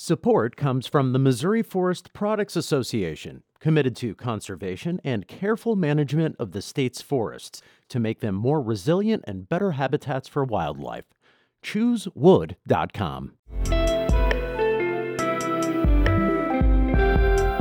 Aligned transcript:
Support 0.00 0.54
comes 0.54 0.86
from 0.86 1.12
the 1.12 1.18
Missouri 1.18 1.60
Forest 1.60 2.12
Products 2.12 2.54
Association, 2.54 3.42
committed 3.58 3.96
to 3.96 4.14
conservation 4.14 5.00
and 5.02 5.26
careful 5.26 5.74
management 5.74 6.36
of 6.38 6.52
the 6.52 6.62
state's 6.62 7.02
forests 7.02 7.62
to 7.88 7.98
make 7.98 8.20
them 8.20 8.36
more 8.36 8.62
resilient 8.62 9.24
and 9.26 9.48
better 9.48 9.72
habitats 9.72 10.28
for 10.28 10.44
wildlife. 10.44 11.06
ChooseWood.com. 11.64 13.32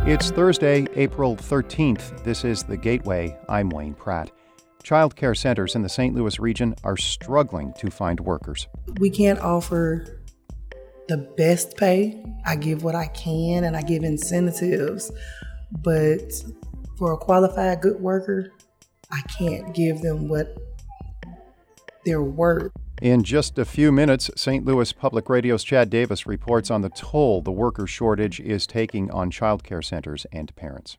It's 0.08 0.30
Thursday, 0.30 0.86
April 0.94 1.36
13th. 1.36 2.24
This 2.24 2.46
is 2.46 2.62
The 2.62 2.78
Gateway. 2.78 3.36
I'm 3.50 3.70
Wayne 3.70 3.96
Pratt. 3.96 4.30
Child 4.84 5.16
care 5.16 5.34
centers 5.34 5.74
in 5.74 5.82
the 5.82 5.90
St. 5.90 6.14
Louis 6.14 6.38
region 6.38 6.76
are 6.84 6.98
struggling 6.98 7.74
to 7.80 7.90
find 7.90 8.20
workers. 8.20 8.68
We 9.00 9.10
can't 9.10 9.40
offer 9.40 10.17
the 11.08 11.18
best 11.38 11.78
pay. 11.78 12.24
I 12.46 12.56
give 12.56 12.84
what 12.84 12.96
I 12.96 13.08
can 13.08 13.64
and 13.64 13.76
I 13.76 13.82
give 13.82 14.04
incentives. 14.04 15.12
But 15.72 16.32
for 16.98 17.14
a 17.14 17.18
qualified 17.18 17.82
good 17.82 18.00
worker, 18.00 18.52
I 19.12 19.22
can't 19.38 19.74
give 19.74 20.02
them 20.02 20.28
what 20.28 20.58
they're 22.06 22.22
worth. 22.22 22.72
In 23.02 23.24
just 23.24 23.60
a 23.60 23.66
few 23.66 23.92
minutes, 23.92 24.32
St. 24.36 24.66
Louis 24.66 24.92
Public 24.92 25.30
Radio's 25.30 25.64
Chad 25.64 25.90
Davis 25.90 26.26
reports 26.26 26.72
on 26.72 26.82
the 26.82 26.90
toll 26.90 27.42
the 27.42 27.52
worker 27.52 27.86
shortage 27.86 28.40
is 28.40 28.66
taking 28.66 29.12
on 29.12 29.30
child 29.30 29.64
care 29.64 29.84
centers 29.84 30.26
and 30.32 30.56
parents. 30.56 30.98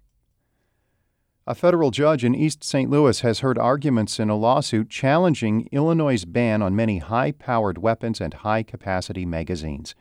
A 1.44 1.54
federal 1.54 1.90
judge 1.90 2.24
in 2.24 2.34
East 2.34 2.62
St. 2.62 2.90
Louis 2.90 3.20
has 3.20 3.40
heard 3.40 3.58
arguments 3.58 4.20
in 4.20 4.28
a 4.28 4.36
lawsuit 4.36 4.90
challenging 4.90 5.66
Illinois' 5.72 6.26
ban 6.26 6.60
on 6.60 6.76
many 6.76 6.98
high 6.98 7.32
powered 7.32 7.78
weapons 7.78 8.20
and 8.20 8.34
high 8.34 8.62
capacity 8.62 9.24
magazines. 9.24 9.94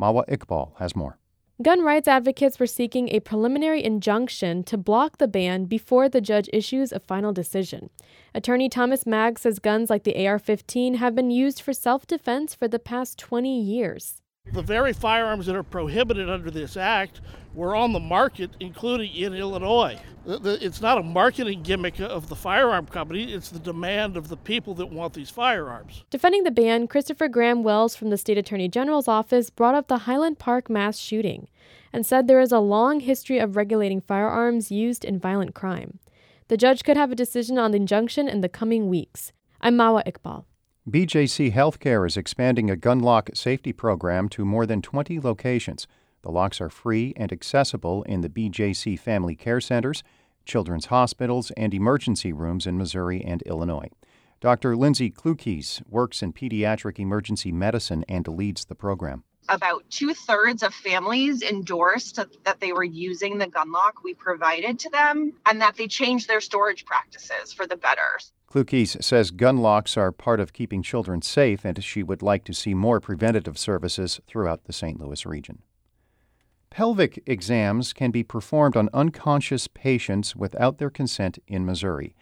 Mawa 0.00 0.26
Iqbal 0.28 0.76
has 0.78 0.96
more. 0.96 1.18
Gun 1.62 1.82
rights 1.82 2.08
advocates 2.08 2.58
were 2.58 2.66
seeking 2.66 3.10
a 3.10 3.20
preliminary 3.20 3.84
injunction 3.84 4.64
to 4.64 4.78
block 4.78 5.18
the 5.18 5.28
ban 5.28 5.66
before 5.66 6.08
the 6.08 6.22
judge 6.22 6.48
issues 6.54 6.90
a 6.90 7.00
final 7.00 7.34
decision. 7.34 7.90
Attorney 8.34 8.70
Thomas 8.70 9.04
Maag 9.04 9.38
says 9.38 9.58
guns 9.58 9.90
like 9.90 10.04
the 10.04 10.26
AR 10.26 10.38
15 10.38 10.94
have 10.94 11.14
been 11.14 11.30
used 11.30 11.60
for 11.60 11.74
self 11.74 12.06
defense 12.06 12.54
for 12.54 12.66
the 12.66 12.78
past 12.78 13.18
20 13.18 13.60
years. 13.60 14.22
The 14.52 14.62
very 14.62 14.92
firearms 14.92 15.46
that 15.46 15.54
are 15.54 15.62
prohibited 15.62 16.28
under 16.28 16.50
this 16.50 16.76
act 16.76 17.20
were 17.54 17.76
on 17.76 17.92
the 17.92 18.00
market, 18.00 18.50
including 18.58 19.14
in 19.14 19.32
Illinois. 19.32 19.96
It's 20.26 20.80
not 20.80 20.98
a 20.98 21.04
marketing 21.04 21.62
gimmick 21.62 22.00
of 22.00 22.28
the 22.28 22.34
firearm 22.34 22.86
company, 22.86 23.32
it's 23.32 23.50
the 23.50 23.60
demand 23.60 24.16
of 24.16 24.26
the 24.28 24.36
people 24.36 24.74
that 24.74 24.86
want 24.86 25.14
these 25.14 25.30
firearms. 25.30 26.04
Defending 26.10 26.42
the 26.42 26.50
ban, 26.50 26.88
Christopher 26.88 27.28
Graham 27.28 27.62
Wells 27.62 27.94
from 27.94 28.10
the 28.10 28.16
State 28.16 28.38
Attorney 28.38 28.68
General's 28.68 29.06
office 29.06 29.50
brought 29.50 29.76
up 29.76 29.86
the 29.86 29.98
Highland 29.98 30.40
Park 30.40 30.68
mass 30.68 30.98
shooting 30.98 31.46
and 31.92 32.04
said 32.04 32.26
there 32.26 32.40
is 32.40 32.52
a 32.52 32.58
long 32.58 33.00
history 33.00 33.38
of 33.38 33.54
regulating 33.54 34.00
firearms 34.00 34.72
used 34.72 35.04
in 35.04 35.20
violent 35.20 35.54
crime. 35.54 36.00
The 36.48 36.56
judge 36.56 36.82
could 36.82 36.96
have 36.96 37.12
a 37.12 37.16
decision 37.16 37.56
on 37.56 37.70
the 37.70 37.76
injunction 37.76 38.28
in 38.28 38.40
the 38.40 38.48
coming 38.48 38.88
weeks. 38.88 39.32
I'm 39.60 39.76
Mawa 39.76 40.04
Iqbal. 40.04 40.44
BJC 40.88 41.52
Healthcare 41.52 42.06
is 42.06 42.16
expanding 42.16 42.70
a 42.70 42.76
gun 42.76 43.00
lock 43.00 43.28
safety 43.34 43.70
program 43.70 44.30
to 44.30 44.46
more 44.46 44.64
than 44.64 44.80
20 44.80 45.20
locations. 45.20 45.86
The 46.22 46.30
locks 46.30 46.58
are 46.58 46.70
free 46.70 47.12
and 47.18 47.30
accessible 47.30 48.02
in 48.04 48.22
the 48.22 48.30
BJC 48.30 48.98
Family 48.98 49.36
Care 49.36 49.60
Centers, 49.60 50.02
children's 50.46 50.86
hospitals, 50.86 51.50
and 51.50 51.74
emergency 51.74 52.32
rooms 52.32 52.66
in 52.66 52.78
Missouri 52.78 53.22
and 53.22 53.42
Illinois. 53.42 53.90
Dr. 54.40 54.74
Lindsay 54.74 55.10
Clukies 55.10 55.82
works 55.86 56.22
in 56.22 56.32
pediatric 56.32 56.98
emergency 56.98 57.52
medicine 57.52 58.02
and 58.08 58.26
leads 58.26 58.64
the 58.64 58.74
program 58.74 59.24
about 59.50 59.84
two 59.90 60.14
thirds 60.14 60.62
of 60.62 60.72
families 60.72 61.42
endorsed 61.42 62.20
that 62.44 62.60
they 62.60 62.72
were 62.72 62.84
using 62.84 63.36
the 63.36 63.48
gun 63.48 63.72
lock 63.72 64.02
we 64.04 64.14
provided 64.14 64.78
to 64.78 64.90
them 64.90 65.32
and 65.44 65.60
that 65.60 65.76
they 65.76 65.88
changed 65.88 66.28
their 66.28 66.40
storage 66.40 66.84
practices 66.84 67.52
for 67.52 67.66
the 67.66 67.76
better. 67.76 68.18
Clukies 68.50 69.02
says 69.02 69.30
gun 69.30 69.58
locks 69.58 69.96
are 69.96 70.10
part 70.12 70.40
of 70.40 70.52
keeping 70.52 70.82
children 70.82 71.20
safe, 71.22 71.64
and 71.64 71.82
she 71.84 72.02
would 72.02 72.22
like 72.22 72.44
to 72.44 72.54
see 72.54 72.74
more 72.74 73.00
preventative 73.00 73.58
services 73.58 74.20
throughout 74.26 74.64
the 74.64 74.72
St. 74.72 75.00
Louis 75.00 75.26
region. 75.26 75.62
Pelvic 76.70 77.22
exams 77.26 77.92
can 77.92 78.12
be 78.12 78.22
performed 78.22 78.76
on 78.76 78.88
unconscious 78.92 79.66
patients 79.68 80.36
without 80.36 80.78
their 80.78 80.90
consent 80.90 81.38
in 81.48 81.66
Missouri. 81.66 82.14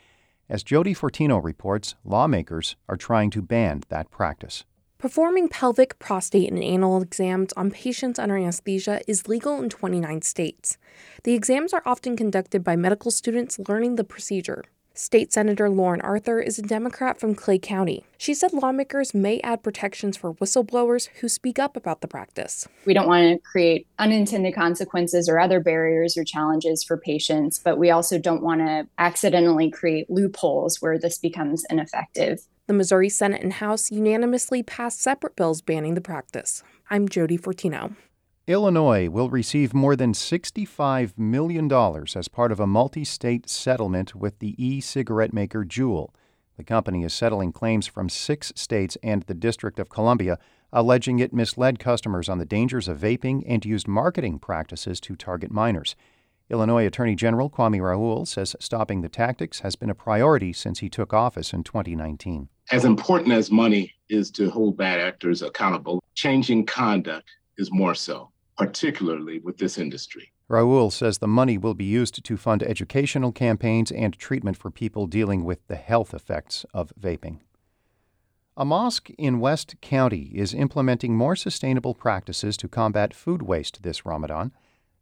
As 0.48 0.62
Jodi 0.62 0.94
Fortino 0.94 1.42
reports, 1.42 1.94
lawmakers 2.04 2.76
are 2.88 2.96
trying 2.96 3.28
to 3.30 3.42
ban 3.42 3.82
that 3.90 4.10
practice. 4.10 4.64
Performing 4.98 5.46
pelvic, 5.48 5.96
prostate, 6.00 6.50
and 6.50 6.60
anal 6.60 7.00
exams 7.00 7.52
on 7.52 7.70
patients 7.70 8.18
under 8.18 8.36
anesthesia 8.36 9.00
is 9.06 9.28
legal 9.28 9.62
in 9.62 9.68
29 9.68 10.22
states. 10.22 10.76
The 11.22 11.34
exams 11.34 11.72
are 11.72 11.84
often 11.86 12.16
conducted 12.16 12.64
by 12.64 12.74
medical 12.74 13.12
students 13.12 13.60
learning 13.68 13.94
the 13.94 14.02
procedure. 14.02 14.64
State 14.94 15.32
Senator 15.32 15.70
Lauren 15.70 16.00
Arthur 16.00 16.40
is 16.40 16.58
a 16.58 16.62
Democrat 16.62 17.20
from 17.20 17.36
Clay 17.36 17.60
County. 17.60 18.04
She 18.16 18.34
said 18.34 18.52
lawmakers 18.52 19.14
may 19.14 19.38
add 19.42 19.62
protections 19.62 20.16
for 20.16 20.34
whistleblowers 20.34 21.06
who 21.20 21.28
speak 21.28 21.60
up 21.60 21.76
about 21.76 22.00
the 22.00 22.08
practice. 22.08 22.66
We 22.84 22.92
don't 22.92 23.06
want 23.06 23.22
to 23.22 23.38
create 23.48 23.86
unintended 24.00 24.56
consequences 24.56 25.28
or 25.28 25.38
other 25.38 25.60
barriers 25.60 26.16
or 26.16 26.24
challenges 26.24 26.82
for 26.82 26.96
patients, 26.96 27.60
but 27.60 27.78
we 27.78 27.92
also 27.92 28.18
don't 28.18 28.42
want 28.42 28.62
to 28.62 28.88
accidentally 28.98 29.70
create 29.70 30.10
loopholes 30.10 30.82
where 30.82 30.98
this 30.98 31.18
becomes 31.18 31.64
ineffective. 31.70 32.40
The 32.68 32.74
Missouri 32.74 33.08
Senate 33.08 33.42
and 33.42 33.54
House 33.54 33.90
unanimously 33.90 34.62
passed 34.62 35.00
separate 35.00 35.34
bills 35.34 35.62
banning 35.62 35.94
the 35.94 36.02
practice. 36.02 36.62
I'm 36.90 37.08
Jodi 37.08 37.38
Fortino. 37.38 37.96
Illinois 38.46 39.08
will 39.08 39.30
receive 39.30 39.72
more 39.72 39.96
than 39.96 40.12
$65 40.12 41.16
million 41.16 41.72
as 42.14 42.28
part 42.28 42.52
of 42.52 42.60
a 42.60 42.66
multi 42.66 43.06
state 43.06 43.48
settlement 43.48 44.14
with 44.14 44.38
the 44.40 44.54
e 44.62 44.82
cigarette 44.82 45.32
maker 45.32 45.64
Juul. 45.64 46.10
The 46.58 46.62
company 46.62 47.04
is 47.04 47.14
settling 47.14 47.52
claims 47.52 47.86
from 47.86 48.10
six 48.10 48.52
states 48.54 48.98
and 49.02 49.22
the 49.22 49.32
District 49.32 49.78
of 49.78 49.88
Columbia, 49.88 50.38
alleging 50.70 51.20
it 51.20 51.32
misled 51.32 51.78
customers 51.78 52.28
on 52.28 52.36
the 52.36 52.44
dangers 52.44 52.86
of 52.86 52.98
vaping 52.98 53.44
and 53.48 53.64
used 53.64 53.88
marketing 53.88 54.40
practices 54.40 55.00
to 55.00 55.16
target 55.16 55.50
minors. 55.50 55.96
Illinois 56.50 56.86
Attorney 56.86 57.14
General 57.14 57.50
Kwame 57.50 57.82
Raoul 57.82 58.24
says 58.24 58.56
stopping 58.58 59.02
the 59.02 59.08
tactics 59.08 59.60
has 59.60 59.76
been 59.76 59.90
a 59.90 59.94
priority 59.94 60.52
since 60.52 60.78
he 60.78 60.88
took 60.88 61.12
office 61.12 61.52
in 61.52 61.62
2019. 61.62 62.48
As 62.70 62.84
important 62.84 63.32
as 63.32 63.50
money 63.50 63.94
is 64.08 64.30
to 64.32 64.48
hold 64.50 64.76
bad 64.76 64.98
actors 64.98 65.42
accountable, 65.42 66.02
changing 66.14 66.64
conduct 66.64 67.28
is 67.58 67.70
more 67.70 67.94
so, 67.94 68.30
particularly 68.56 69.40
with 69.40 69.58
this 69.58 69.76
industry. 69.76 70.32
Raoul 70.48 70.90
says 70.90 71.18
the 71.18 71.28
money 71.28 71.58
will 71.58 71.74
be 71.74 71.84
used 71.84 72.24
to 72.24 72.36
fund 72.38 72.62
educational 72.62 73.32
campaigns 73.32 73.92
and 73.92 74.16
treatment 74.18 74.56
for 74.56 74.70
people 74.70 75.06
dealing 75.06 75.44
with 75.44 75.66
the 75.66 75.76
health 75.76 76.14
effects 76.14 76.64
of 76.72 76.92
vaping. 76.98 77.40
A 78.56 78.64
mosque 78.64 79.10
in 79.18 79.38
West 79.38 79.76
County 79.82 80.32
is 80.34 80.54
implementing 80.54 81.14
more 81.14 81.36
sustainable 81.36 81.94
practices 81.94 82.56
to 82.56 82.68
combat 82.68 83.12
food 83.12 83.42
waste 83.42 83.82
this 83.82 84.06
Ramadan. 84.06 84.52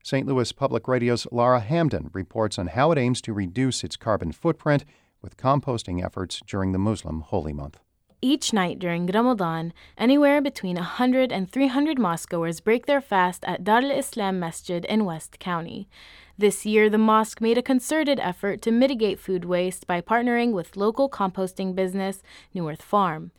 St. 0.07 0.25
Louis 0.25 0.53
Public 0.53 0.87
Radio's 0.87 1.27
Laura 1.33 1.61
Hamdan 1.61 2.11
reports 2.13 2.61
on 2.61 2.69
how 2.69 2.93
it 2.93 2.97
aims 2.97 3.21
to 3.23 3.33
reduce 3.33 3.83
its 3.83 3.97
carbon 3.97 4.31
footprint 4.31 4.85
with 5.21 5.37
composting 5.37 6.01
efforts 6.01 6.41
during 6.47 6.71
the 6.71 6.79
Muslim 6.79 7.23
holy 7.23 7.53
month. 7.53 7.81
Each 8.23 8.53
night 8.53 8.79
during 8.79 9.09
Ramadan, 9.09 9.73
anywhere 9.99 10.41
between 10.41 10.77
100 10.77 11.33
and 11.33 11.51
300 11.51 11.99
mosquegoers 11.99 12.63
break 12.63 12.87
their 12.87 13.01
fast 13.01 13.43
at 13.49 13.65
Dar 13.65 13.79
al 13.79 13.91
Islam 13.91 14.39
Masjid 14.39 14.85
in 14.85 15.05
West 15.05 15.41
County. 15.41 15.89
This 16.39 16.65
year, 16.65 16.89
the 16.89 16.99
mosque 16.99 17.41
made 17.41 17.59
a 17.59 17.63
concerted 17.63 18.21
effort 18.21 18.63
to 18.63 18.71
mitigate 18.71 19.19
food 19.19 19.45
waste 19.45 19.89
by 19.89 20.01
partnering 20.01 20.53
with 20.53 20.77
local 20.77 21.11
composting 21.11 21.75
business 21.75 22.23
New 22.55 22.69
Earth 22.71 22.83
Farm. 22.83 23.33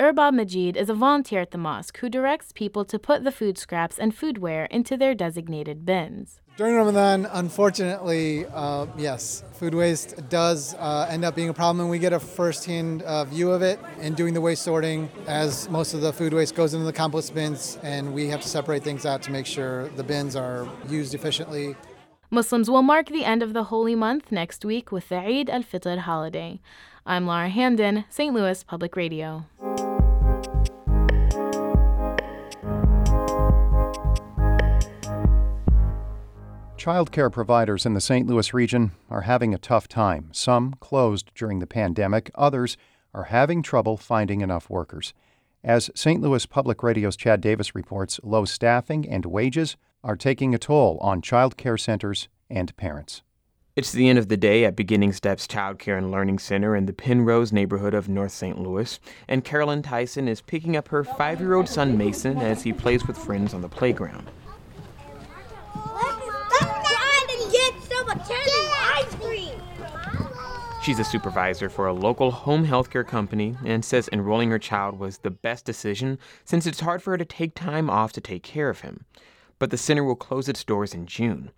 Urbab 0.00 0.32
Majid 0.32 0.78
is 0.78 0.88
a 0.88 0.94
volunteer 0.94 1.42
at 1.42 1.50
the 1.50 1.58
mosque 1.58 1.98
who 1.98 2.08
directs 2.08 2.52
people 2.52 2.86
to 2.86 2.98
put 2.98 3.22
the 3.22 3.30
food 3.30 3.58
scraps 3.58 3.98
and 3.98 4.16
foodware 4.16 4.66
into 4.70 4.96
their 4.96 5.14
designated 5.14 5.84
bins. 5.84 6.40
During 6.56 6.74
Ramadan, 6.74 7.26
unfortunately, 7.30 8.46
uh, 8.46 8.86
yes, 8.96 9.44
food 9.52 9.74
waste 9.74 10.26
does 10.30 10.74
uh, 10.76 11.06
end 11.10 11.22
up 11.26 11.34
being 11.34 11.50
a 11.50 11.52
problem, 11.52 11.80
and 11.80 11.90
we 11.90 11.98
get 11.98 12.14
a 12.14 12.18
first-hand 12.18 13.02
uh, 13.02 13.26
view 13.26 13.50
of 13.50 13.60
it 13.60 13.78
in 14.00 14.14
doing 14.14 14.32
the 14.32 14.40
waste 14.40 14.62
sorting, 14.62 15.10
as 15.26 15.68
most 15.68 15.92
of 15.92 16.00
the 16.00 16.14
food 16.14 16.32
waste 16.32 16.54
goes 16.54 16.72
into 16.72 16.86
the 16.86 16.94
compost 16.94 17.34
bins, 17.34 17.76
and 17.82 18.14
we 18.14 18.26
have 18.28 18.40
to 18.40 18.48
separate 18.48 18.82
things 18.82 19.04
out 19.04 19.20
to 19.24 19.30
make 19.30 19.44
sure 19.44 19.90
the 19.96 20.04
bins 20.04 20.34
are 20.34 20.66
used 20.88 21.12
efficiently. 21.12 21.76
Muslims 22.30 22.70
will 22.70 22.82
mark 22.82 23.08
the 23.08 23.26
end 23.26 23.42
of 23.42 23.52
the 23.52 23.64
holy 23.64 23.94
month 23.94 24.32
next 24.32 24.64
week 24.64 24.90
with 24.90 25.10
the 25.10 25.18
Eid 25.18 25.50
al-Fitr 25.50 25.98
holiday. 25.98 26.58
I'm 27.04 27.26
Laura 27.26 27.50
Hamdan, 27.50 28.06
St. 28.08 28.32
Louis 28.32 28.64
Public 28.64 28.96
Radio. 28.96 29.44
Child 36.80 37.12
care 37.12 37.28
providers 37.28 37.84
in 37.84 37.92
the 37.92 38.00
St. 38.00 38.26
Louis 38.26 38.54
region 38.54 38.92
are 39.10 39.20
having 39.20 39.52
a 39.52 39.58
tough 39.58 39.86
time. 39.86 40.30
Some 40.32 40.72
closed 40.80 41.30
during 41.34 41.58
the 41.58 41.66
pandemic, 41.66 42.30
others 42.34 42.78
are 43.12 43.24
having 43.24 43.62
trouble 43.62 43.98
finding 43.98 44.40
enough 44.40 44.70
workers. 44.70 45.12
As 45.62 45.90
St. 45.94 46.22
Louis 46.22 46.46
Public 46.46 46.82
Radio's 46.82 47.18
Chad 47.18 47.42
Davis 47.42 47.74
reports, 47.74 48.18
low 48.22 48.46
staffing 48.46 49.06
and 49.06 49.26
wages 49.26 49.76
are 50.02 50.16
taking 50.16 50.54
a 50.54 50.58
toll 50.58 50.96
on 51.02 51.20
childcare 51.20 51.78
centers 51.78 52.28
and 52.48 52.74
parents. 52.78 53.20
It's 53.76 53.92
the 53.92 54.08
end 54.08 54.18
of 54.18 54.28
the 54.28 54.38
day 54.38 54.64
at 54.64 54.74
Beginning 54.74 55.12
Steps 55.12 55.46
Child 55.46 55.78
Care 55.78 55.98
and 55.98 56.10
Learning 56.10 56.38
Center 56.38 56.74
in 56.74 56.86
the 56.86 56.94
Penrose 56.94 57.52
neighborhood 57.52 57.92
of 57.92 58.08
North 58.08 58.32
St. 58.32 58.58
Louis, 58.58 58.98
and 59.28 59.44
Carolyn 59.44 59.82
Tyson 59.82 60.28
is 60.28 60.40
picking 60.40 60.78
up 60.78 60.88
her 60.88 61.04
five 61.04 61.40
year 61.40 61.56
old 61.56 61.68
son 61.68 61.98
Mason 61.98 62.38
as 62.38 62.62
he 62.62 62.72
plays 62.72 63.06
with 63.06 63.18
friends 63.18 63.52
on 63.52 63.60
the 63.60 63.68
playground. 63.68 64.30
She's 70.90 70.98
a 70.98 71.04
supervisor 71.04 71.68
for 71.68 71.86
a 71.86 71.92
local 71.92 72.32
home 72.32 72.66
healthcare 72.66 73.06
company 73.06 73.54
and 73.64 73.84
says 73.84 74.08
enrolling 74.12 74.50
her 74.50 74.58
child 74.58 74.98
was 74.98 75.18
the 75.18 75.30
best 75.30 75.64
decision 75.64 76.18
since 76.44 76.66
it's 76.66 76.80
hard 76.80 77.00
for 77.00 77.12
her 77.12 77.16
to 77.16 77.24
take 77.24 77.54
time 77.54 77.88
off 77.88 78.12
to 78.14 78.20
take 78.20 78.42
care 78.42 78.68
of 78.68 78.80
him. 78.80 79.04
But 79.60 79.70
the 79.70 79.78
center 79.78 80.02
will 80.02 80.16
close 80.16 80.48
its 80.48 80.64
doors 80.64 80.92
in 80.92 81.06
June. 81.06 81.52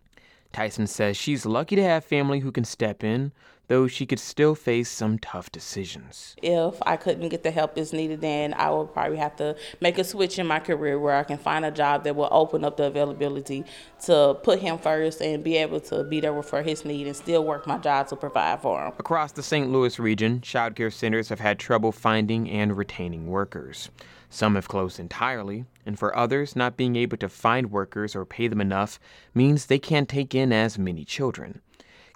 Tyson 0.52 0.86
says 0.86 1.16
she's 1.16 1.46
lucky 1.46 1.76
to 1.76 1.82
have 1.82 2.04
family 2.04 2.40
who 2.40 2.52
can 2.52 2.64
step 2.64 3.02
in, 3.02 3.32
though 3.72 3.88
she 3.88 4.04
could 4.04 4.18
still 4.18 4.54
face 4.54 4.90
some 4.90 5.18
tough 5.18 5.50
decisions. 5.50 6.36
If 6.42 6.74
I 6.82 6.98
couldn't 6.98 7.30
get 7.30 7.42
the 7.42 7.50
help 7.50 7.74
that's 7.74 7.94
needed, 7.94 8.20
then 8.20 8.52
I 8.52 8.68
would 8.68 8.92
probably 8.92 9.16
have 9.16 9.34
to 9.36 9.56
make 9.80 9.96
a 9.96 10.04
switch 10.04 10.38
in 10.38 10.46
my 10.46 10.60
career 10.60 10.98
where 10.98 11.16
I 11.16 11.24
can 11.24 11.38
find 11.38 11.64
a 11.64 11.70
job 11.70 12.04
that 12.04 12.14
will 12.14 12.28
open 12.30 12.64
up 12.64 12.76
the 12.76 12.84
availability 12.84 13.64
to 14.04 14.36
put 14.42 14.58
him 14.58 14.76
first 14.76 15.22
and 15.22 15.42
be 15.42 15.56
able 15.56 15.80
to 15.80 16.04
be 16.04 16.20
there 16.20 16.42
for 16.42 16.60
his 16.60 16.84
need 16.84 17.06
and 17.06 17.16
still 17.16 17.44
work 17.44 17.66
my 17.66 17.78
job 17.78 18.08
to 18.08 18.16
provide 18.16 18.60
for 18.60 18.84
him. 18.84 18.92
Across 18.98 19.32
the 19.32 19.42
St. 19.42 19.72
Louis 19.72 19.98
region, 19.98 20.42
child 20.42 20.76
care 20.76 20.90
centers 20.90 21.30
have 21.30 21.40
had 21.40 21.58
trouble 21.58 21.92
finding 21.92 22.50
and 22.50 22.76
retaining 22.76 23.26
workers. 23.26 23.88
Some 24.28 24.54
have 24.54 24.68
closed 24.68 25.00
entirely, 25.00 25.64
and 25.86 25.98
for 25.98 26.14
others, 26.14 26.54
not 26.54 26.76
being 26.76 26.96
able 26.96 27.16
to 27.18 27.28
find 27.28 27.70
workers 27.70 28.14
or 28.14 28.26
pay 28.26 28.48
them 28.48 28.60
enough 28.60 29.00
means 29.34 29.64
they 29.64 29.78
can't 29.78 30.10
take 30.10 30.34
in 30.34 30.52
as 30.52 30.78
many 30.78 31.06
children. 31.06 31.62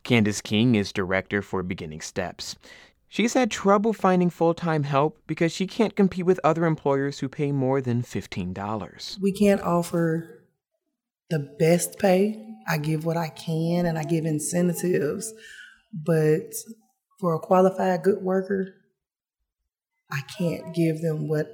Candace 0.06 0.41
King 0.41 0.76
is 0.76 0.93
director 0.93 1.43
for 1.43 1.64
Beginning 1.64 2.00
Steps. 2.00 2.55
She's 3.08 3.35
had 3.35 3.50
trouble 3.50 3.93
finding 3.93 4.31
full 4.31 4.55
time 4.55 4.85
help 4.85 5.19
because 5.26 5.50
she 5.50 5.67
can't 5.67 5.97
compete 5.97 6.25
with 6.25 6.38
other 6.44 6.64
employers 6.64 7.19
who 7.19 7.29
pay 7.29 7.50
more 7.50 7.81
than 7.81 8.05
$15. 8.05 9.20
We 9.20 9.32
can't 9.32 9.61
offer 9.62 10.44
the 11.29 11.41
best 11.58 11.99
pay. 11.99 12.41
I 12.69 12.79
give 12.79 13.05
what 13.05 13.17
I 13.17 13.31
can 13.31 13.85
and 13.85 13.99
I 13.99 14.05
give 14.05 14.25
incentives, 14.26 15.35
but 15.93 16.55
for 17.19 17.35
a 17.35 17.41
qualified 17.41 18.05
good 18.05 18.23
worker, 18.23 18.75
I 20.08 20.20
can't 20.38 20.73
give 20.73 21.00
them 21.00 21.26
what 21.26 21.53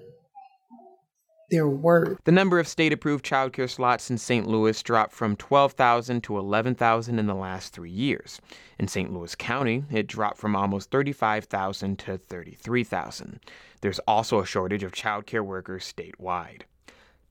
their 1.52 1.68
worth. 1.68 2.18
The 2.24 2.32
number 2.32 2.58
of 2.58 2.66
state 2.66 2.92
approved 2.92 3.24
childcare 3.24 3.70
slots 3.70 4.10
in 4.10 4.18
St. 4.18 4.46
Louis 4.48 4.82
dropped 4.82 5.12
from 5.12 5.36
12,000 5.36 6.22
to 6.24 6.38
11,000 6.38 7.18
in 7.18 7.26
the 7.26 7.34
last 7.34 7.72
three 7.72 7.90
years. 7.90 8.40
In 8.78 8.88
St. 8.88 9.12
Louis 9.12 9.34
County, 9.36 9.84
it 9.92 10.08
dropped 10.08 10.38
from 10.38 10.56
almost 10.56 10.90
35,000 10.90 11.98
to 12.00 12.18
33,000. 12.18 13.38
There's 13.82 14.00
also 14.00 14.40
a 14.40 14.46
shortage 14.46 14.82
of 14.82 14.92
childcare 14.92 15.44
workers 15.44 15.92
statewide. 15.92 16.62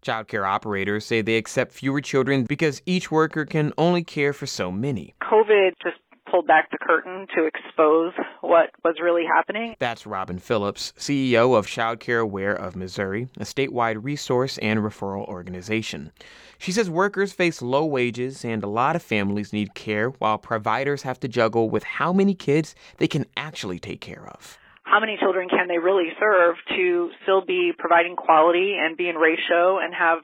Childcare 0.06 0.48
operators 0.48 1.06
say 1.06 1.22
they 1.22 1.38
accept 1.38 1.72
fewer 1.72 2.02
children 2.02 2.44
because 2.44 2.82
each 2.86 3.12
worker 3.12 3.46
can 3.46 3.72
only 3.78 4.04
care 4.04 4.34
for 4.34 4.48
so 4.48 4.72
many. 4.72 5.14
COVID 5.22 5.74
just 5.84 5.98
pulled 6.32 6.48
back 6.48 6.72
the 6.72 6.78
curtain 6.78 7.28
to 7.36 7.46
expose 7.46 8.14
what 8.40 8.70
was 8.84 8.96
really 9.02 9.26
happening. 9.26 9.76
That's 9.80 10.08
Robin 10.08 10.40
Phillips, 10.40 10.94
CEO 10.98 11.58
of 11.58 11.68
Child 11.68 12.00
Care 12.00 12.20
Aware 12.20 12.56
of 12.56 12.76
Missouri, 12.76 13.28
a 13.38 13.44
statewide 13.44 14.04
resource 14.04 14.58
and 14.60 14.80
referral 14.80 15.28
organization. 15.28 16.12
She 16.58 16.72
says 16.72 16.90
workers 16.90 17.34
face 17.34 17.62
low 17.62 17.86
wages 17.86 18.46
and 18.46 18.64
a 18.64 18.68
lot 18.68 18.96
of 18.96 19.04
families 19.04 19.52
need 19.52 19.76
care 19.76 20.10
while 20.10 20.38
providers 20.38 21.04
have 21.04 21.20
to 21.20 21.28
juggle 21.28 21.70
with 21.70 21.84
how 21.84 22.14
many 22.14 22.34
kids 22.34 22.76
they 22.98 23.08
can 23.08 23.26
actually 23.36 23.80
take 23.80 24.00
care 24.00 24.28
of. 24.28 24.58
How 24.84 25.00
many 25.00 25.18
children 25.18 25.50
can 25.50 25.68
they 25.68 25.78
really 25.78 26.10
serve 26.20 26.56
to 26.76 27.10
still 27.24 27.46
be 27.46 27.72
providing 27.78 28.16
quality 28.16 28.78
and 28.80 28.98
be 28.98 29.10
in 29.10 29.16
ratio 29.16 29.80
and 29.80 29.94
have 29.94 30.20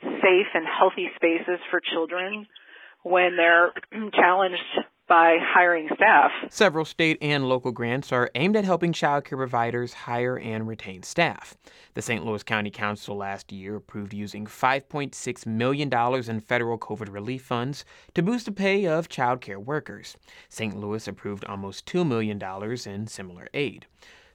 safe 0.00 0.46
and 0.54 0.66
healthy 0.66 1.08
spaces 1.16 1.60
for 1.70 1.80
children 1.92 2.46
when 3.02 3.36
they're 3.36 3.72
challenged 4.12 4.62
by 5.14 5.38
hiring 5.40 5.88
staff. 5.94 6.32
Several 6.50 6.84
state 6.84 7.18
and 7.22 7.48
local 7.48 7.70
grants 7.70 8.10
are 8.10 8.32
aimed 8.34 8.56
at 8.56 8.64
helping 8.64 8.92
child 8.92 9.24
care 9.24 9.38
providers 9.38 9.92
hire 9.94 10.36
and 10.36 10.66
retain 10.66 11.04
staff. 11.04 11.54
The 11.94 12.02
St. 12.02 12.26
Louis 12.26 12.42
County 12.42 12.72
Council 12.72 13.16
last 13.16 13.52
year 13.52 13.76
approved 13.76 14.12
using 14.12 14.44
$5.6 14.44 15.46
million 15.46 15.88
in 16.28 16.40
federal 16.40 16.78
COVID 16.78 17.12
relief 17.12 17.42
funds 17.42 17.84
to 18.14 18.24
boost 18.24 18.46
the 18.46 18.50
pay 18.52 18.88
of 18.88 19.08
child 19.08 19.40
care 19.40 19.60
workers. 19.60 20.16
St. 20.48 20.76
Louis 20.76 21.06
approved 21.06 21.44
almost 21.44 21.86
$2 21.86 22.04
million 22.04 22.42
in 22.84 23.06
similar 23.06 23.46
aid. 23.54 23.86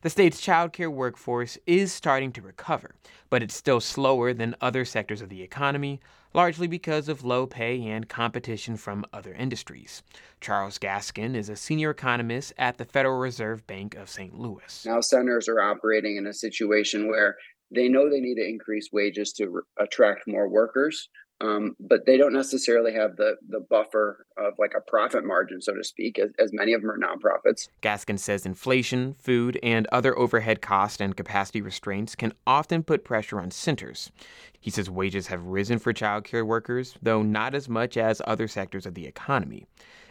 The 0.01 0.09
state's 0.09 0.39
childcare 0.39 0.91
workforce 0.91 1.57
is 1.65 1.91
starting 1.91 2.31
to 2.31 2.41
recover, 2.41 2.95
but 3.29 3.43
it's 3.43 3.53
still 3.53 3.81
slower 3.81 4.33
than 4.33 4.55
other 4.61 4.85
sectors 4.85 5.21
of 5.21 5.27
the 5.27 5.41
economy, 5.41 5.99
largely 6.33 6.67
because 6.67 7.09
of 7.09 7.25
low 7.25 7.45
pay 7.45 7.85
and 7.85 8.07
competition 8.07 8.77
from 8.77 9.03
other 9.11 9.33
industries. 9.33 10.01
Charles 10.39 10.77
Gascon 10.77 11.35
is 11.35 11.49
a 11.49 11.57
senior 11.57 11.89
economist 11.89 12.53
at 12.57 12.77
the 12.77 12.85
Federal 12.85 13.19
Reserve 13.19 13.67
Bank 13.67 13.95
of 13.95 14.09
St. 14.09 14.33
Louis. 14.39 14.85
Now, 14.85 15.01
centers 15.01 15.49
are 15.49 15.59
operating 15.59 16.15
in 16.15 16.27
a 16.27 16.33
situation 16.33 17.09
where 17.09 17.35
they 17.69 17.89
know 17.89 18.09
they 18.09 18.21
need 18.21 18.35
to 18.35 18.47
increase 18.47 18.93
wages 18.93 19.33
to 19.33 19.63
attract 19.77 20.27
more 20.27 20.47
workers, 20.47 21.09
um, 21.41 21.75
but 21.79 22.05
they 22.05 22.17
don't 22.17 22.33
necessarily 22.33 22.93
have 22.93 23.15
the 23.15 23.35
the 23.47 23.59
buffer 23.59 24.25
of 24.37 24.53
like 24.57 24.73
a 24.75 24.81
profit 24.81 25.23
margin, 25.25 25.61
so 25.61 25.73
to 25.73 25.83
speak, 25.83 26.19
as, 26.19 26.31
as 26.37 26.51
many 26.51 26.73
of 26.73 26.81
them 26.81 26.91
are 26.91 26.97
nonprofits. 26.97 27.69
Gascon 27.81 28.17
says 28.17 28.45
inflation, 28.45 29.13
food, 29.13 29.57
and 29.63 29.87
other 29.91 30.17
overhead 30.17 30.61
cost 30.61 30.99
and 30.99 31.15
capacity 31.15 31.61
restraints 31.61 32.15
can 32.15 32.33
often 32.45 32.83
put 32.83 33.03
pressure 33.03 33.39
on 33.39 33.51
centers. 33.51 34.11
He 34.59 34.69
says 34.69 34.89
wages 34.89 35.27
have 35.27 35.45
risen 35.45 35.79
for 35.79 35.93
childcare 35.93 36.45
workers, 36.45 36.95
though 37.01 37.21
not 37.21 37.55
as 37.55 37.69
much 37.69 37.95
as 37.95 38.21
other 38.25 38.47
sectors 38.47 38.85
of 38.85 38.93
the 38.93 39.07
economy. 39.07 39.65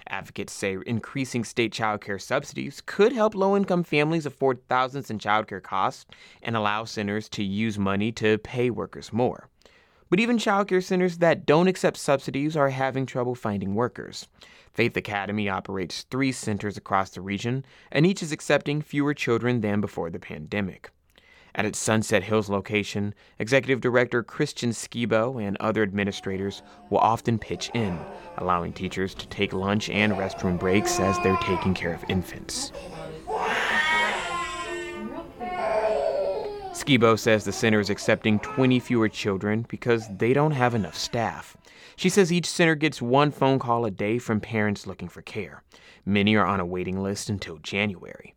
Advocates 0.09 0.55
say 0.55 0.79
increasing 0.87 1.45
state 1.45 1.73
childcare 1.73 2.21
subsidies 2.21 2.83
could 2.87 3.13
help 3.13 3.35
low 3.35 3.55
income 3.55 3.85
families 3.85 4.25
afford 4.25 4.67
thousands 4.67 5.11
in 5.11 5.19
childcare 5.19 5.63
costs 5.63 6.07
and 6.43 6.57
allow 6.57 6.85
centers 6.85 7.29
to 7.29 7.45
use 7.45 7.79
money 7.79 8.11
to 8.13 8.39
pay 8.39 8.71
workers 8.71 9.13
more. 9.13 9.49
But 10.11 10.21
even 10.21 10.39
childcare 10.39 10.83
centers 10.83 11.19
that 11.19 11.45
don't 11.45 11.69
accept 11.69 11.99
subsidies 11.99 12.57
are 12.57 12.71
having 12.71 13.05
trouble 13.05 13.35
finding 13.35 13.75
workers. 13.75 14.27
Faith 14.73 14.97
Academy 14.97 15.49
operates 15.49 16.05
three 16.11 16.33
centers 16.33 16.77
across 16.77 17.11
the 17.11 17.21
region, 17.21 17.65
and 17.93 18.07
each 18.07 18.23
is 18.23 18.33
accepting 18.33 18.81
fewer 18.81 19.13
children 19.13 19.61
than 19.61 19.81
before 19.81 20.09
the 20.09 20.19
pandemic. 20.19 20.91
At 21.55 21.65
its 21.65 21.79
Sunset 21.79 22.23
Hills 22.23 22.49
location, 22.49 23.15
Executive 23.39 23.81
Director 23.81 24.23
Christian 24.23 24.71
Skibo 24.71 25.43
and 25.43 25.57
other 25.59 25.83
administrators 25.83 26.63
will 26.89 26.99
often 26.99 27.39
pitch 27.39 27.71
in, 27.75 27.99
allowing 28.37 28.73
teachers 28.73 29.15
to 29.15 29.27
take 29.27 29.53
lunch 29.53 29.91
and 29.91 30.13
restroom 30.13 30.59
breaks 30.59 31.01
as 31.01 31.19
they're 31.19 31.37
taking 31.39 31.75
care 31.75 31.93
of 31.93 32.05
infants. 32.09 32.73
Skibo 36.89 37.19
says 37.19 37.45
the 37.45 37.53
center 37.53 37.81
is 37.81 37.91
accepting 37.91 38.39
20 38.39 38.81
fewer 38.81 39.11
children 39.11 39.67
because 39.69 40.09
they 40.17 40.33
don't 40.33 40.53
have 40.53 40.75
enough 40.75 40.97
staff. 40.97 41.55
She 41.97 42.09
says 42.09 42.33
each 42.33 42.47
center 42.47 42.75
gets 42.75 43.03
one 43.03 43.31
phone 43.31 43.59
call 43.59 43.85
a 43.85 43.91
day 43.91 44.19
from 44.19 44.41
parents 44.41 44.87
looking 44.87 45.11
for 45.11 45.21
care. 45.21 45.63
Many 46.07 46.35
are 46.35 46.47
on 46.47 46.61
a 46.61 46.65
waiting 46.65 47.03
list 47.03 47.29
until 47.29 47.59
January. 47.59 48.35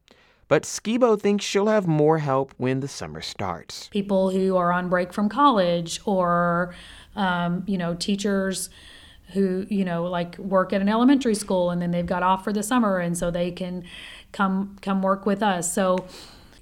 But 0.49 0.63
Skibo 0.63 1.17
thinks 1.17 1.45
she'll 1.45 1.67
have 1.67 1.87
more 1.87 2.17
help 2.17 2.53
when 2.57 2.81
the 2.81 2.89
summer 2.89 3.21
starts. 3.21 3.87
People 3.87 4.31
who 4.31 4.57
are 4.57 4.73
on 4.73 4.89
break 4.89 5.13
from 5.13 5.29
college 5.29 6.01
or, 6.03 6.75
um, 7.15 7.63
you 7.67 7.77
know, 7.77 7.95
teachers 7.95 8.69
who, 9.31 9.65
you 9.69 9.85
know, 9.85 10.03
like 10.03 10.37
work 10.37 10.73
at 10.73 10.81
an 10.81 10.89
elementary 10.89 11.35
school 11.35 11.69
and 11.69 11.81
then 11.81 11.91
they've 11.91 12.05
got 12.05 12.21
off 12.21 12.43
for 12.43 12.51
the 12.51 12.63
summer 12.63 12.99
and 12.99 13.17
so 13.17 13.31
they 13.31 13.49
can 13.49 13.85
come 14.33 14.75
come 14.81 15.01
work 15.01 15.25
with 15.25 15.41
us. 15.41 15.73
So 15.73 16.05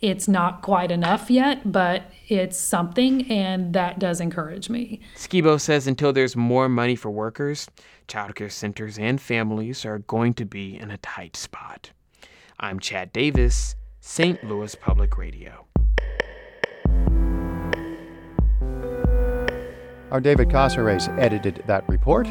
it's 0.01 0.27
not 0.27 0.61
quite 0.61 0.91
enough 0.91 1.29
yet, 1.29 1.71
but 1.71 2.03
it's 2.27 2.57
something, 2.57 3.29
and 3.29 3.73
that 3.73 3.99
does 3.99 4.21
encourage 4.21 4.69
me. 4.69 5.01
Skibo 5.15 5.59
says 5.59 5.87
until 5.87 6.13
there's 6.13 6.35
more 6.35 6.69
money 6.69 6.95
for 6.95 7.09
workers, 7.09 7.67
childcare 8.07 8.51
centers 8.51 8.97
and 8.97 9.19
families 9.19 9.85
are 9.85 9.99
going 9.99 10.33
to 10.35 10.45
be 10.45 10.77
in 10.77 10.91
a 10.91 10.97
tight 10.97 11.35
spot. 11.35 11.91
I'm 12.59 12.79
Chad 12.79 13.11
Davis, 13.11 13.75
St. 13.99 14.43
Louis 14.43 14.73
Public 14.75 15.17
Radio. 15.17 15.65
Our 20.11 20.19
David 20.21 20.49
Cazares 20.49 21.07
edited 21.19 21.63
that 21.67 21.87
report. 21.87 22.27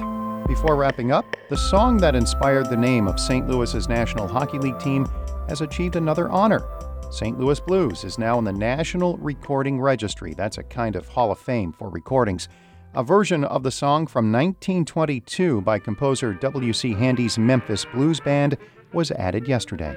Before 0.48 0.76
wrapping 0.76 1.12
up, 1.12 1.24
the 1.50 1.56
song 1.56 1.98
that 1.98 2.16
inspired 2.16 2.70
the 2.70 2.76
name 2.76 3.06
of 3.06 3.20
St. 3.20 3.46
Louis's 3.46 3.88
National 3.88 4.26
Hockey 4.26 4.58
League 4.58 4.80
team 4.80 5.06
has 5.48 5.60
achieved 5.60 5.94
another 5.94 6.28
honor. 6.30 6.64
St. 7.10 7.38
Louis 7.38 7.58
Blues 7.58 8.04
is 8.04 8.18
now 8.18 8.38
in 8.38 8.44
the 8.44 8.52
National 8.52 9.16
Recording 9.16 9.80
Registry. 9.80 10.34
That's 10.34 10.58
a 10.58 10.62
kind 10.62 10.94
of 10.94 11.08
Hall 11.08 11.32
of 11.32 11.38
Fame 11.38 11.72
for 11.72 11.88
recordings. 11.88 12.50
A 12.94 13.02
version 13.02 13.44
of 13.44 13.62
the 13.62 13.70
song 13.70 14.06
from 14.06 14.30
1922 14.30 15.62
by 15.62 15.78
composer 15.78 16.34
W.C. 16.34 16.92
Handy's 16.92 17.38
Memphis 17.38 17.86
Blues 17.86 18.20
Band 18.20 18.58
was 18.92 19.10
added 19.12 19.48
yesterday. 19.48 19.96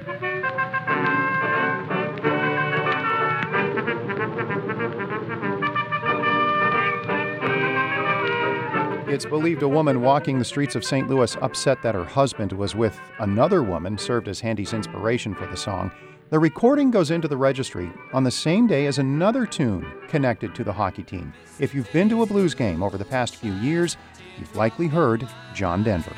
It's 9.06 9.26
believed 9.26 9.62
a 9.62 9.68
woman 9.68 10.00
walking 10.00 10.38
the 10.38 10.44
streets 10.46 10.74
of 10.74 10.82
St. 10.82 11.10
Louis, 11.10 11.36
upset 11.42 11.82
that 11.82 11.94
her 11.94 12.06
husband 12.06 12.52
was 12.52 12.74
with 12.74 12.98
another 13.18 13.62
woman, 13.62 13.98
served 13.98 14.28
as 14.28 14.40
Handy's 14.40 14.72
inspiration 14.72 15.34
for 15.34 15.46
the 15.46 15.56
song. 15.58 15.92
The 16.32 16.38
recording 16.38 16.90
goes 16.90 17.10
into 17.10 17.28
the 17.28 17.36
registry 17.36 17.92
on 18.14 18.24
the 18.24 18.30
same 18.30 18.66
day 18.66 18.86
as 18.86 18.96
another 18.96 19.44
tune 19.44 19.86
connected 20.08 20.54
to 20.54 20.64
the 20.64 20.72
hockey 20.72 21.02
team. 21.02 21.30
If 21.58 21.74
you've 21.74 21.92
been 21.92 22.08
to 22.08 22.22
a 22.22 22.26
blues 22.26 22.54
game 22.54 22.82
over 22.82 22.96
the 22.96 23.04
past 23.04 23.36
few 23.36 23.52
years, 23.56 23.98
you've 24.38 24.56
likely 24.56 24.86
heard 24.86 25.28
John 25.52 25.82
Denver. 25.82 26.14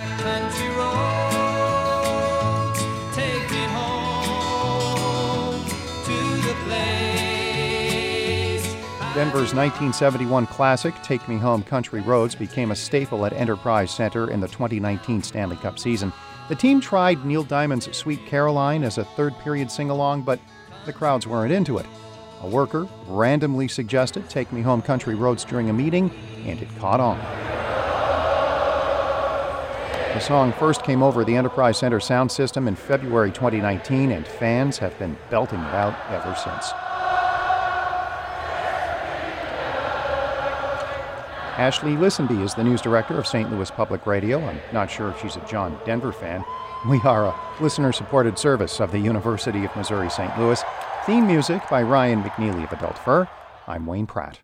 Denver's 9.14 9.52
1971 9.52 10.46
classic, 10.46 10.94
Take 11.02 11.28
Me 11.28 11.38
Home 11.38 11.64
Country 11.64 12.02
Roads, 12.02 12.36
became 12.36 12.70
a 12.70 12.76
staple 12.76 13.26
at 13.26 13.32
Enterprise 13.32 13.90
Center 13.90 14.30
in 14.30 14.38
the 14.38 14.46
2019 14.46 15.24
Stanley 15.24 15.56
Cup 15.56 15.76
season. 15.76 16.12
The 16.46 16.54
team 16.54 16.78
tried 16.78 17.24
Neil 17.24 17.42
Diamond's 17.42 17.96
Sweet 17.96 18.26
Caroline 18.26 18.84
as 18.84 18.98
a 18.98 19.04
third 19.04 19.34
period 19.38 19.70
sing 19.70 19.88
along, 19.88 20.22
but 20.22 20.38
the 20.84 20.92
crowds 20.92 21.26
weren't 21.26 21.52
into 21.52 21.78
it. 21.78 21.86
A 22.42 22.46
worker 22.46 22.86
randomly 23.06 23.66
suggested 23.66 24.28
Take 24.28 24.52
Me 24.52 24.60
Home 24.60 24.82
Country 24.82 25.14
Roads 25.14 25.42
during 25.44 25.70
a 25.70 25.72
meeting, 25.72 26.10
and 26.44 26.60
it 26.60 26.68
caught 26.78 27.00
on. 27.00 27.18
The 30.12 30.20
song 30.20 30.52
first 30.52 30.84
came 30.84 31.02
over 31.02 31.24
the 31.24 31.34
Enterprise 31.34 31.78
Center 31.78 31.98
sound 31.98 32.30
system 32.30 32.68
in 32.68 32.76
February 32.76 33.32
2019, 33.32 34.12
and 34.12 34.26
fans 34.26 34.76
have 34.78 34.96
been 34.98 35.16
belting 35.30 35.60
it 35.60 35.74
out 35.74 35.94
ever 36.10 36.36
since. 36.36 36.72
Ashley 41.56 41.92
Lisenby 41.92 42.42
is 42.42 42.52
the 42.52 42.64
news 42.64 42.82
director 42.82 43.16
of 43.16 43.28
St. 43.28 43.48
Louis 43.48 43.70
Public 43.70 44.06
Radio. 44.06 44.44
I'm 44.44 44.60
not 44.72 44.90
sure 44.90 45.10
if 45.10 45.20
she's 45.20 45.36
a 45.36 45.46
John 45.46 45.78
Denver 45.84 46.10
fan. 46.10 46.44
We 46.88 46.98
are 47.02 47.26
a 47.26 47.34
listener 47.60 47.92
supported 47.92 48.36
service 48.40 48.80
of 48.80 48.90
the 48.90 48.98
University 48.98 49.64
of 49.64 49.74
Missouri 49.76 50.10
St. 50.10 50.36
Louis. 50.36 50.60
Theme 51.06 51.28
music 51.28 51.62
by 51.70 51.82
Ryan 51.82 52.24
McNeely 52.24 52.64
of 52.64 52.72
Adult 52.72 52.98
Fur. 52.98 53.28
I'm 53.68 53.86
Wayne 53.86 54.06
Pratt. 54.06 54.40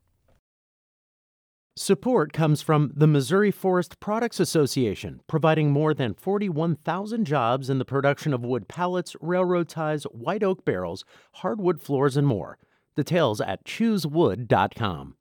Support 1.76 2.32
comes 2.32 2.62
from 2.62 2.92
the 2.94 3.08
Missouri 3.08 3.50
Forest 3.50 3.98
Products 3.98 4.38
Association, 4.38 5.20
providing 5.26 5.72
more 5.72 5.94
than 5.94 6.14
41,000 6.14 7.24
jobs 7.24 7.68
in 7.68 7.78
the 7.78 7.84
production 7.84 8.32
of 8.32 8.44
wood 8.44 8.68
pallets, 8.68 9.16
railroad 9.20 9.68
ties, 9.68 10.04
white 10.04 10.44
oak 10.44 10.64
barrels, 10.64 11.04
hardwood 11.32 11.80
floors, 11.80 12.16
and 12.16 12.28
more. 12.28 12.56
Details 12.94 13.40
at 13.40 13.64
choosewood.com. 13.64 15.16